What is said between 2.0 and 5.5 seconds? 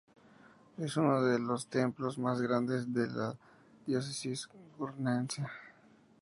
más grandes de la diócesis gerundense.